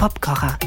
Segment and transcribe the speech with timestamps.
[0.00, 0.58] Popkocher.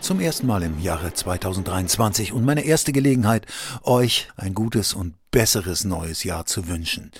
[0.00, 3.46] Zum ersten Mal im Jahre 2023 und meine erste Gelegenheit,
[3.82, 7.10] euch ein gutes und besseres neues Jahr zu wünschen.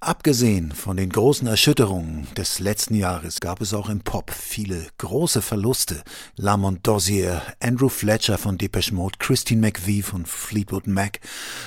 [0.00, 5.42] Abgesehen von den großen Erschütterungen des letzten Jahres gab es auch im Pop viele große
[5.42, 6.04] Verluste.
[6.36, 11.18] Lamont Dozier, Andrew Fletcher von Depeche Mode, Christine McVie von Fleetwood Mac,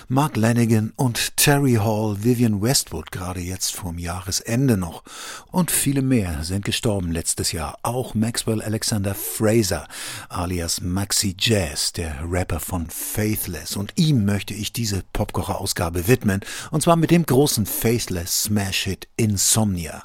[0.08, 5.04] Mark Lanigan und Terry Hall, Vivian Westwood gerade jetzt vorm Jahresende noch.
[5.52, 7.80] Und viele mehr sind gestorben letztes Jahr.
[7.84, 9.90] Auch Maxwell Alexander Fraser,
[10.30, 13.76] alias Maxi Jazz, der Rapper von Faithless.
[13.76, 16.42] Und ihm möchte ich diese Popkocher-Ausgabe widmen.
[16.70, 20.04] Und zwar mit dem großen Faithless Smash-Hit Insomnia.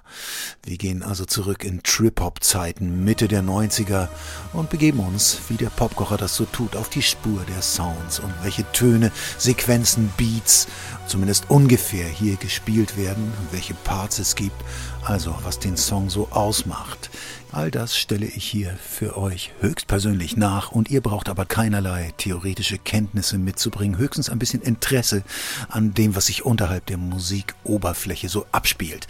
[0.65, 4.09] Wir gehen also zurück in Trip-Hop-Zeiten Mitte der 90er
[4.53, 8.33] und begeben uns, wie der Popkocher das so tut, auf die Spur der Sounds und
[8.43, 10.67] welche Töne, Sequenzen, Beats,
[11.07, 14.56] zumindest ungefähr hier gespielt werden, welche Parts es gibt,
[15.05, 17.11] also was den Song so ausmacht.
[17.57, 22.77] All das stelle ich hier für euch höchstpersönlich nach und ihr braucht aber keinerlei theoretische
[22.77, 25.23] Kenntnisse mitzubringen, höchstens ein bisschen Interesse
[25.71, 29.07] an dem, was sich unterhalb der Musikoberfläche so abspielt.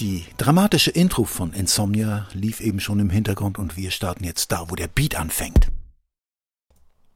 [0.00, 4.68] Die dramatische Intro von Insomnia lief eben schon im Hintergrund und wir starten jetzt da,
[4.68, 5.70] wo der Beat anfängt.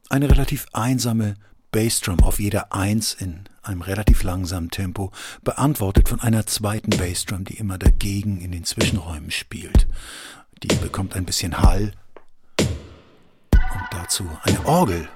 [0.09, 1.35] Eine relativ einsame
[1.71, 5.11] Bassdrum auf jeder Eins in einem relativ langsamen Tempo,
[5.43, 9.87] beantwortet von einer zweiten Bassdrum, die immer dagegen in den Zwischenräumen spielt.
[10.61, 11.93] Die bekommt ein bisschen Hall.
[12.59, 15.09] Und dazu eine Orgel.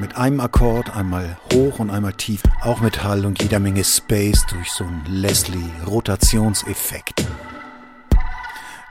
[0.00, 4.44] Mit einem Akkord, einmal hoch und einmal tief, auch mit Hall und jeder Menge Space
[4.50, 7.24] durch so einen Leslie-Rotationseffekt.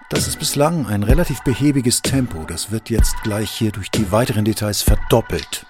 [0.09, 4.45] Das ist bislang ein relativ behäbiges Tempo, das wird jetzt gleich hier durch die weiteren
[4.45, 5.65] Details verdoppelt.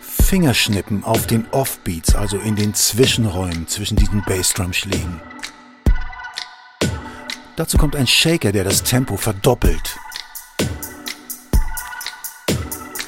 [0.00, 5.20] Fingerschnippen auf den Offbeats, also in den Zwischenräumen zwischen diesen Bassdrum-Schlägen.
[7.60, 9.98] Dazu kommt ein Shaker, der das Tempo verdoppelt.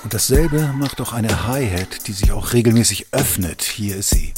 [0.03, 3.63] Und dasselbe macht auch eine Hi-Hat, die sich auch regelmäßig öffnet.
[3.63, 4.35] Hier ist sie.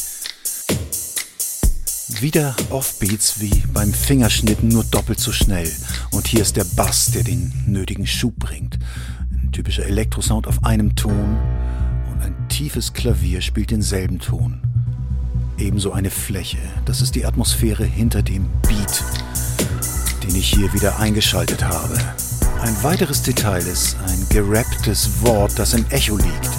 [2.20, 5.69] Wieder Offbeats wie beim Fingerschnitten, nur doppelt so schnell.
[6.12, 8.78] Und hier ist der Bass, der den nötigen Schub bringt.
[9.32, 11.36] Ein typischer Elektrosound auf einem Ton
[12.12, 14.62] und ein tiefes Klavier spielt denselben Ton.
[15.58, 16.58] Ebenso eine Fläche.
[16.84, 19.02] Das ist die Atmosphäre hinter dem Beat
[20.26, 21.98] den ich hier wieder eingeschaltet habe.
[22.60, 26.50] Ein weiteres Detail ist ein gerapptes Wort, das im Echo liegt.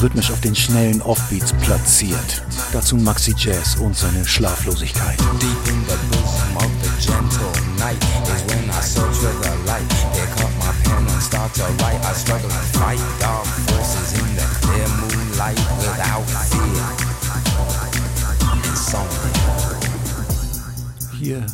[0.00, 2.42] Rhythmisch auf den schnellen Offbeats platziert.
[2.72, 5.18] Dazu Maxi Jazz und seine Schlaflosigkeit.
[5.18, 5.96] Deep in the
[21.18, 21.46] Hier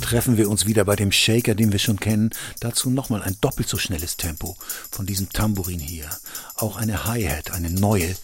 [0.00, 2.30] treffen wir uns wieder bei dem Shaker, den wir schon kennen.
[2.60, 4.56] Dazu nochmal ein doppelt so schnelles Tempo
[4.90, 6.08] von diesem Tambourin hier.
[6.54, 8.14] Auch eine Hi-Hat, eine neue,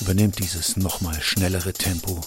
[0.00, 2.20] übernimmt dieses nochmal schnellere Tempo.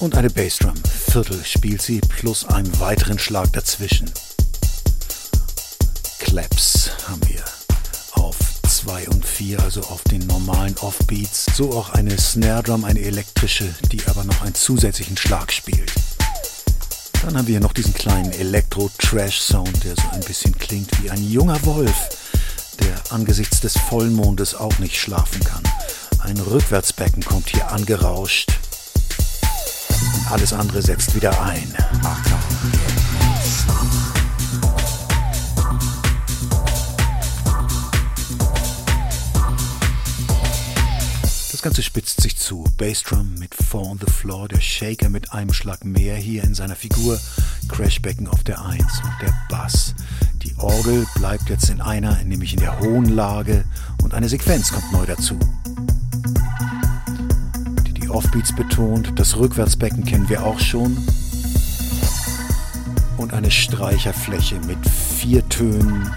[0.00, 0.74] Und eine Bassdrum,
[1.10, 4.10] Viertel spielt sie, plus einen weiteren Schlag dazwischen.
[6.18, 7.44] Claps haben wir
[8.12, 8.36] auf
[8.68, 11.46] 2 und 4, also auf den normalen Offbeats.
[11.54, 15.92] So auch eine Snare Drum, eine elektrische, die aber noch einen zusätzlichen Schlag spielt.
[17.22, 21.22] Dann haben wir hier noch diesen kleinen Elektro-Trash-Sound, der so ein bisschen klingt wie ein
[21.22, 22.08] junger Wolf,
[22.80, 25.62] der angesichts des Vollmondes auch nicht schlafen kann.
[26.20, 28.48] Ein Rückwärtsbecken kommt hier angerauscht.
[30.14, 31.74] Und alles andere setzt wieder ein.
[32.02, 32.18] Ach,
[41.60, 42.64] Das Ganze spitzt sich zu.
[42.78, 46.74] Bassdrum mit Four on the Floor, der Shaker mit einem Schlag mehr hier in seiner
[46.74, 47.20] Figur,
[47.68, 49.94] Crashbecken auf der 1 und der Bass.
[50.42, 53.66] Die Orgel bleibt jetzt in einer, nämlich in der hohen Lage
[54.02, 55.38] und eine Sequenz kommt neu dazu.
[57.86, 60.96] Die die Offbeats betont, das Rückwärtsbecken kennen wir auch schon.
[63.18, 66.10] Und eine Streicherfläche mit vier Tönen,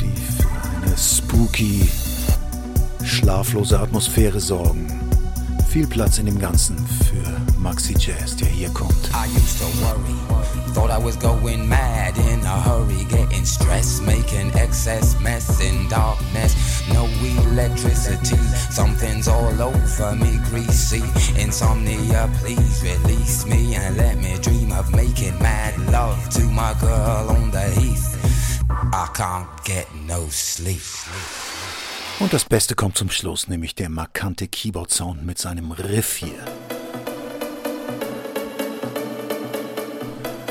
[0.00, 0.48] die für
[0.86, 1.88] eine spooky
[3.04, 4.86] schlaflose Atmosphäre sorgen.
[5.68, 9.10] Viel Platz in dem Ganzen für Maxi Jazz, der hier kommt.
[9.14, 10.16] I used to worry,
[10.74, 16.56] thought I was going mad in a hurry, getting stressed, making excess mess in darkness.
[16.92, 17.06] No
[17.52, 18.38] electricity,
[18.70, 21.04] something's all over me, greasy.
[21.38, 27.30] Insomnia, please release me and let me dream of making mad love to my girl
[27.30, 28.16] on the heath.
[28.92, 30.80] I can't get no sleep.
[32.20, 36.44] Und das Beste kommt zum Schluss, nämlich der markante Keyboard-Sound mit seinem Riff hier.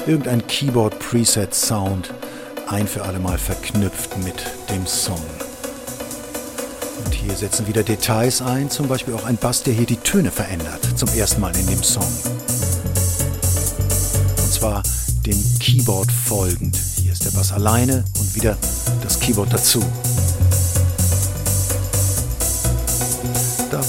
[0.08, 2.12] Irgendein Keyboard-Preset-Sound,
[2.68, 5.24] ein für alle Mal verknüpft mit dem Song.
[7.06, 10.32] Und hier setzen wieder Details ein, zum Beispiel auch ein Bass, der hier die Töne
[10.32, 12.12] verändert, zum ersten Mal in dem Song.
[14.38, 14.82] Und zwar
[15.24, 16.76] dem Keyboard folgend.
[17.00, 18.58] Hier ist der Bass alleine und wieder
[19.04, 19.84] das Keyboard dazu.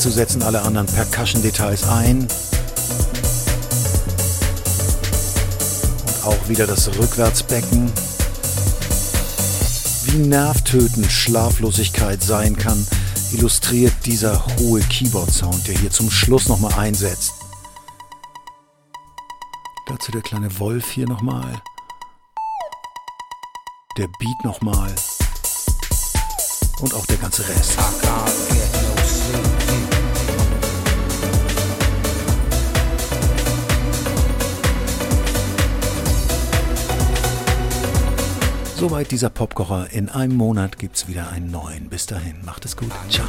[0.00, 2.20] Dazu setzen alle anderen Percussion-Details ein.
[6.06, 7.92] Und auch wieder das Rückwärtsbecken.
[10.04, 12.86] Wie nervtötend Schlaflosigkeit sein kann,
[13.32, 17.32] illustriert dieser hohe Keyboard-Sound, der hier zum Schluss nochmal einsetzt.
[19.86, 21.60] Dazu der kleine Wolf hier nochmal.
[23.98, 24.94] Der Beat nochmal.
[26.80, 27.76] Und auch der ganze Rest.
[38.80, 39.88] Soweit dieser Popkocher.
[39.92, 41.90] In einem Monat gibt's wieder einen neuen.
[41.90, 42.90] Bis dahin, macht es gut.
[43.10, 43.26] Ciao.